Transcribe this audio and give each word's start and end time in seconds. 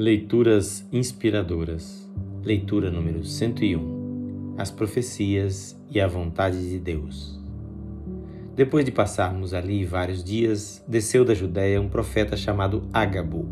Leituras 0.00 0.86
inspiradoras. 0.92 2.08
Leitura 2.44 2.88
número 2.88 3.24
101. 3.24 4.54
As 4.56 4.70
profecias 4.70 5.76
e 5.90 6.00
a 6.00 6.06
vontade 6.06 6.70
de 6.70 6.78
Deus. 6.78 7.36
Depois 8.54 8.84
de 8.84 8.92
passarmos 8.92 9.52
ali 9.52 9.84
vários 9.84 10.22
dias, 10.22 10.84
desceu 10.86 11.24
da 11.24 11.34
Judéia 11.34 11.80
um 11.80 11.88
profeta 11.88 12.36
chamado 12.36 12.88
Ágabo. 12.92 13.44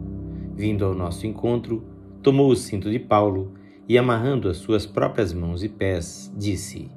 Vindo 0.54 0.84
ao 0.84 0.94
nosso 0.94 1.26
encontro, 1.26 1.82
tomou 2.22 2.48
o 2.52 2.54
cinto 2.54 2.92
de 2.92 3.00
Paulo 3.00 3.52
e, 3.88 3.98
amarrando 3.98 4.48
as 4.48 4.58
suas 4.58 4.86
próprias 4.86 5.32
mãos 5.32 5.64
e 5.64 5.68
pés, 5.68 6.32
disse: 6.38 6.88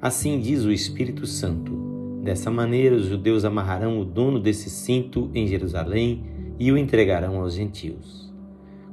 Assim 0.00 0.40
diz 0.40 0.64
o 0.64 0.72
Espírito 0.72 1.26
Santo 1.26 2.22
Dessa 2.24 2.50
maneira, 2.50 2.96
os 2.96 3.08
judeus 3.08 3.44
amarrarão 3.44 4.00
o 4.00 4.06
dono 4.06 4.40
desse 4.40 4.70
cinto 4.70 5.30
em 5.34 5.46
Jerusalém 5.46 6.24
e 6.58 6.72
o 6.72 6.78
entregarão 6.78 7.42
aos 7.42 7.52
gentios. 7.52 8.25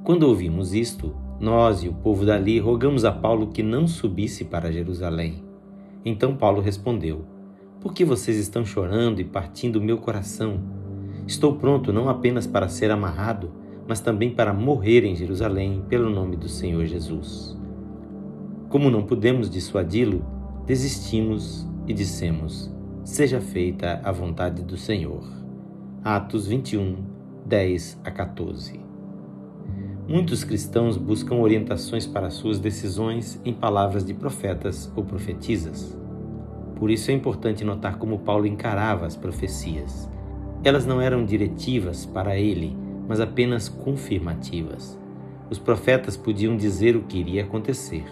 Quando 0.03 0.23
ouvimos 0.23 0.73
isto, 0.73 1.15
nós 1.39 1.81
e 1.81 1.87
o 1.87 1.93
povo 1.93 2.25
dali 2.25 2.59
rogamos 2.59 3.05
a 3.05 3.11
Paulo 3.11 3.47
que 3.47 3.63
não 3.63 3.87
subisse 3.87 4.43
para 4.43 4.69
Jerusalém. 4.69 5.41
Então 6.03 6.35
Paulo 6.35 6.59
respondeu: 6.59 7.23
Por 7.79 7.93
que 7.93 8.03
vocês 8.03 8.35
estão 8.35 8.65
chorando 8.65 9.21
e 9.21 9.23
partindo 9.23 9.77
o 9.77 9.81
meu 9.81 9.97
coração? 9.99 10.59
Estou 11.25 11.55
pronto 11.55 11.93
não 11.93 12.09
apenas 12.09 12.45
para 12.45 12.67
ser 12.67 12.91
amarrado, 12.91 13.49
mas 13.87 14.01
também 14.01 14.29
para 14.29 14.53
morrer 14.53 15.05
em 15.05 15.15
Jerusalém 15.15 15.81
pelo 15.87 16.09
nome 16.09 16.35
do 16.35 16.49
Senhor 16.49 16.85
Jesus. 16.85 17.57
Como 18.67 18.91
não 18.91 19.03
pudemos 19.03 19.49
dissuadi-lo, 19.49 20.21
desistimos 20.65 21.65
e 21.87 21.93
dissemos: 21.93 22.69
seja 23.05 23.39
feita 23.39 24.01
a 24.03 24.11
vontade 24.11 24.63
do 24.63 24.75
Senhor. 24.75 25.25
Atos 26.03 26.45
21, 26.45 26.97
10 27.45 28.01
a 28.03 28.11
14. 28.11 28.82
Muitos 30.07 30.43
cristãos 30.43 30.97
buscam 30.97 31.35
orientações 31.35 32.05
para 32.05 32.29
suas 32.29 32.59
decisões 32.59 33.39
em 33.45 33.53
palavras 33.53 34.05
de 34.05 34.13
profetas 34.13 34.91
ou 34.95 35.03
profetisas. 35.03 35.97
Por 36.75 36.91
isso 36.91 37.11
é 37.11 37.13
importante 37.13 37.63
notar 37.63 37.97
como 37.97 38.19
Paulo 38.19 38.45
encarava 38.45 39.05
as 39.05 39.15
profecias. 39.15 40.09
Elas 40.63 40.85
não 40.85 40.99
eram 40.99 41.25
diretivas 41.25 42.05
para 42.05 42.37
ele, 42.37 42.75
mas 43.07 43.19
apenas 43.19 43.69
confirmativas. 43.69 44.99
Os 45.49 45.59
profetas 45.59 46.17
podiam 46.17 46.57
dizer 46.57 46.95
o 46.95 47.03
que 47.03 47.19
iria 47.19 47.43
acontecer 47.43 48.03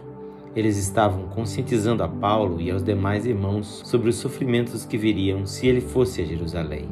eles 0.56 0.78
estavam 0.78 1.28
conscientizando 1.28 2.04
a 2.04 2.08
Paulo 2.08 2.60
e 2.60 2.70
aos 2.70 2.84
demais 2.84 3.26
irmãos 3.26 3.82
sobre 3.86 4.10
os 4.10 4.18
sofrimentos 4.18 4.84
que 4.84 4.98
viriam 4.98 5.46
se 5.46 5.68
ele 5.68 5.80
fosse 5.80 6.22
a 6.22 6.26
Jerusalém. 6.26 6.90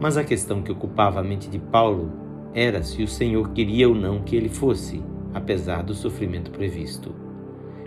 Mas 0.00 0.16
a 0.16 0.24
questão 0.24 0.62
que 0.62 0.72
ocupava 0.72 1.20
a 1.20 1.22
mente 1.22 1.50
de 1.50 1.58
Paulo 1.58 2.10
era 2.54 2.82
se 2.82 3.02
o 3.02 3.08
Senhor 3.08 3.50
queria 3.50 3.88
ou 3.88 3.94
não 3.94 4.22
que 4.22 4.36
ele 4.36 4.48
fosse, 4.48 5.02
apesar 5.34 5.82
do 5.82 5.94
sofrimento 5.94 6.50
previsto. 6.50 7.14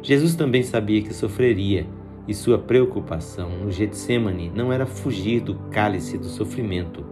Jesus 0.01 0.35
também 0.35 0.63
sabia 0.63 1.01
que 1.01 1.13
sofreria, 1.13 1.85
e 2.27 2.33
sua 2.33 2.57
preocupação 2.57 3.49
no 3.49 3.71
Getsemane 3.71 4.51
não 4.55 4.71
era 4.71 4.85
fugir 4.85 5.41
do 5.41 5.55
cálice 5.71 6.17
do 6.17 6.27
sofrimento, 6.27 7.03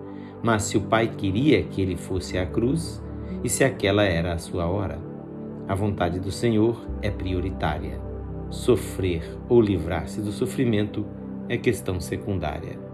mas 0.42 0.64
se 0.64 0.78
o 0.78 0.82
Pai 0.82 1.12
queria 1.18 1.64
que 1.64 1.82
ele 1.82 1.98
fosse 1.98 2.38
à 2.38 2.46
cruz 2.46 3.04
e 3.44 3.50
se 3.50 3.64
aquela 3.64 4.04
era 4.04 4.34
a 4.34 4.38
sua 4.38 4.68
hora. 4.68 5.00
A 5.68 5.76
vontade 5.76 6.20
do 6.20 6.32
Senhor 6.32 6.88
é 7.02 7.10
prioritária. 7.10 8.00
Sofrer 8.50 9.24
ou 9.48 9.62
livrar-se 9.62 10.22
do 10.22 10.32
sofrimento 10.32 11.06
é 11.48 11.58
questão 11.58 12.00
secundária. 12.00 12.89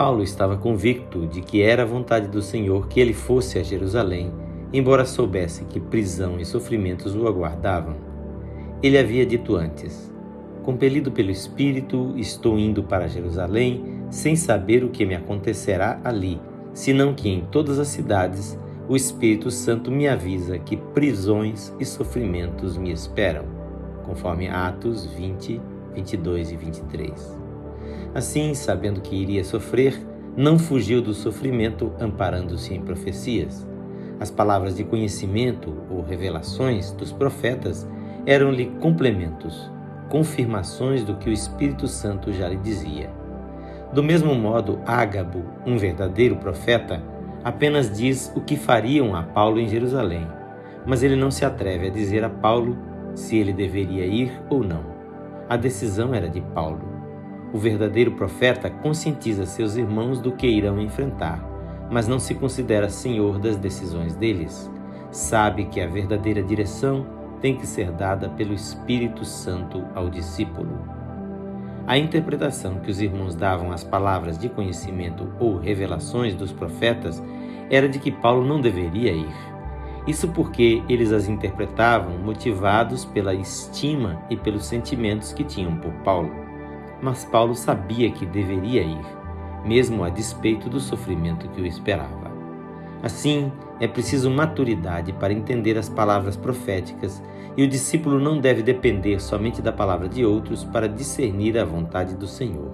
Paulo 0.00 0.22
estava 0.22 0.56
convicto 0.56 1.26
de 1.26 1.42
que 1.42 1.60
era 1.60 1.82
a 1.82 1.86
vontade 1.86 2.26
do 2.26 2.40
Senhor 2.40 2.88
que 2.88 2.98
ele 2.98 3.12
fosse 3.12 3.58
a 3.58 3.62
Jerusalém, 3.62 4.32
embora 4.72 5.04
soubesse 5.04 5.66
que 5.66 5.78
prisão 5.78 6.40
e 6.40 6.44
sofrimentos 6.46 7.14
o 7.14 7.28
aguardavam. 7.28 7.96
Ele 8.82 8.96
havia 8.96 9.26
dito 9.26 9.56
antes: 9.56 10.10
Compelido 10.62 11.12
pelo 11.12 11.30
Espírito, 11.30 12.14
estou 12.16 12.58
indo 12.58 12.82
para 12.82 13.08
Jerusalém, 13.08 14.06
sem 14.08 14.36
saber 14.36 14.82
o 14.82 14.88
que 14.88 15.04
me 15.04 15.14
acontecerá 15.14 16.00
ali, 16.02 16.40
senão 16.72 17.12
que 17.12 17.28
em 17.28 17.42
todas 17.42 17.78
as 17.78 17.88
cidades 17.88 18.58
o 18.88 18.96
Espírito 18.96 19.50
Santo 19.50 19.90
me 19.90 20.08
avisa 20.08 20.58
que 20.58 20.78
prisões 20.78 21.74
e 21.78 21.84
sofrimentos 21.84 22.78
me 22.78 22.90
esperam, 22.90 23.44
conforme 24.06 24.48
Atos 24.48 25.04
20, 25.04 25.60
22 25.94 26.52
e 26.52 26.56
23. 26.56 27.39
Assim, 28.14 28.54
sabendo 28.54 29.00
que 29.00 29.14
iria 29.14 29.44
sofrer, 29.44 30.00
não 30.36 30.58
fugiu 30.58 31.02
do 31.02 31.12
sofrimento 31.12 31.92
amparando-se 32.00 32.74
em 32.74 32.80
profecias. 32.80 33.66
As 34.18 34.30
palavras 34.30 34.76
de 34.76 34.84
conhecimento 34.84 35.74
ou 35.90 36.02
revelações 36.02 36.92
dos 36.92 37.12
profetas 37.12 37.88
eram-lhe 38.26 38.66
complementos, 38.80 39.70
confirmações 40.08 41.02
do 41.02 41.16
que 41.16 41.30
o 41.30 41.32
Espírito 41.32 41.88
Santo 41.88 42.32
já 42.32 42.48
lhe 42.48 42.56
dizia. 42.56 43.10
Do 43.92 44.02
mesmo 44.02 44.34
modo, 44.34 44.80
Ágabo, 44.86 45.42
um 45.66 45.76
verdadeiro 45.76 46.36
profeta, 46.36 47.02
apenas 47.42 47.96
diz 47.96 48.32
o 48.36 48.40
que 48.40 48.56
fariam 48.56 49.16
a 49.16 49.22
Paulo 49.22 49.58
em 49.58 49.68
Jerusalém, 49.68 50.26
mas 50.86 51.02
ele 51.02 51.16
não 51.16 51.30
se 51.30 51.44
atreve 51.44 51.88
a 51.88 51.90
dizer 51.90 52.22
a 52.22 52.30
Paulo 52.30 52.76
se 53.14 53.36
ele 53.36 53.52
deveria 53.52 54.06
ir 54.06 54.30
ou 54.48 54.62
não. 54.62 54.84
A 55.48 55.56
decisão 55.56 56.14
era 56.14 56.28
de 56.28 56.40
Paulo. 56.40 56.99
O 57.52 57.58
verdadeiro 57.58 58.12
profeta 58.12 58.70
conscientiza 58.70 59.44
seus 59.44 59.76
irmãos 59.76 60.20
do 60.20 60.30
que 60.30 60.46
irão 60.46 60.80
enfrentar, 60.80 61.44
mas 61.90 62.06
não 62.06 62.20
se 62.20 62.34
considera 62.34 62.88
senhor 62.88 63.38
das 63.38 63.56
decisões 63.56 64.14
deles. 64.14 64.70
Sabe 65.10 65.64
que 65.64 65.80
a 65.80 65.88
verdadeira 65.88 66.42
direção 66.42 67.04
tem 67.40 67.56
que 67.56 67.66
ser 67.66 67.90
dada 67.90 68.28
pelo 68.28 68.54
Espírito 68.54 69.24
Santo 69.24 69.84
ao 69.96 70.08
discípulo. 70.08 70.78
A 71.88 71.98
interpretação 71.98 72.78
que 72.78 72.90
os 72.90 73.00
irmãos 73.00 73.34
davam 73.34 73.72
às 73.72 73.82
palavras 73.82 74.38
de 74.38 74.48
conhecimento 74.48 75.32
ou 75.40 75.58
revelações 75.58 76.36
dos 76.36 76.52
profetas 76.52 77.20
era 77.68 77.88
de 77.88 77.98
que 77.98 78.12
Paulo 78.12 78.46
não 78.46 78.60
deveria 78.60 79.12
ir. 79.12 79.34
Isso 80.06 80.28
porque 80.28 80.82
eles 80.88 81.10
as 81.10 81.28
interpretavam 81.28 82.16
motivados 82.18 83.04
pela 83.04 83.34
estima 83.34 84.22
e 84.30 84.36
pelos 84.36 84.66
sentimentos 84.66 85.32
que 85.32 85.42
tinham 85.42 85.76
por 85.76 85.92
Paulo. 86.04 86.49
Mas 87.02 87.24
Paulo 87.24 87.54
sabia 87.54 88.10
que 88.10 88.26
deveria 88.26 88.82
ir, 88.82 89.04
mesmo 89.64 90.04
a 90.04 90.08
despeito 90.08 90.68
do 90.68 90.80
sofrimento 90.80 91.48
que 91.48 91.60
o 91.60 91.66
esperava. 91.66 92.30
Assim, 93.02 93.50
é 93.80 93.88
preciso 93.88 94.30
maturidade 94.30 95.12
para 95.14 95.32
entender 95.32 95.78
as 95.78 95.88
palavras 95.88 96.36
proféticas 96.36 97.22
e 97.56 97.62
o 97.62 97.68
discípulo 97.68 98.20
não 98.20 98.38
deve 98.38 98.62
depender 98.62 99.20
somente 99.20 99.62
da 99.62 99.72
palavra 99.72 100.08
de 100.08 100.24
outros 100.24 100.64
para 100.64 100.88
discernir 100.88 101.58
a 101.58 101.64
vontade 101.64 102.14
do 102.14 102.26
Senhor. 102.26 102.70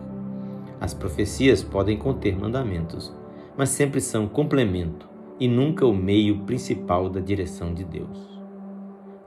As 0.80 0.92
profecias 0.92 1.62
podem 1.62 1.96
conter 1.96 2.38
mandamentos, 2.38 3.14
mas 3.56 3.70
sempre 3.70 4.00
são 4.00 4.28
complemento 4.28 5.08
e 5.38 5.48
nunca 5.48 5.86
o 5.86 5.94
meio 5.94 6.40
principal 6.40 7.08
da 7.08 7.20
direção 7.20 7.72
de 7.72 7.84
Deus. 7.84 8.18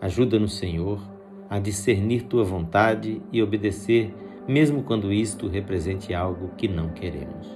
Ajuda-nos, 0.01 0.57
Senhor, 0.57 0.99
a 1.49 1.59
discernir 1.59 2.23
tua 2.23 2.43
vontade 2.43 3.21
e 3.31 3.41
obedecer, 3.41 4.13
mesmo 4.49 4.81
quando 4.81 5.13
isto 5.13 5.47
represente 5.47 6.11
algo 6.11 6.49
que 6.57 6.67
não 6.67 6.89
queremos. 6.89 7.47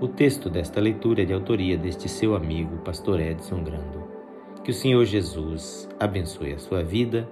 O 0.00 0.08
texto 0.08 0.48
desta 0.48 0.80
leitura 0.80 1.20
é 1.20 1.24
de 1.26 1.34
autoria 1.34 1.76
deste 1.76 2.08
seu 2.08 2.34
amigo, 2.34 2.78
pastor 2.78 3.20
Edson 3.20 3.62
Grando. 3.62 4.08
Que 4.64 4.70
o 4.70 4.74
Senhor 4.74 5.04
Jesus 5.04 5.86
abençoe 6.00 6.54
a 6.54 6.58
sua 6.58 6.82
vida 6.82 7.28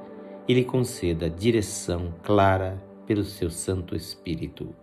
e 0.46 0.52
lhe 0.52 0.62
conceda 0.62 1.30
direção 1.30 2.12
clara 2.22 2.76
pelo 3.06 3.24
seu 3.24 3.48
Santo 3.48 3.96
Espírito. 3.96 4.74